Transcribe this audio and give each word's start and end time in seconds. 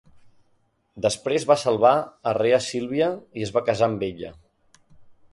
Després 1.05 1.43
va 1.51 1.57
salvar 1.63 1.91
a 2.31 2.33
Rea 2.37 2.59
Sílvia 2.67 3.09
i 3.41 3.45
es 3.49 3.53
va 3.59 3.63
casar 3.69 3.91
amb 3.91 4.07
ella. 4.09 4.33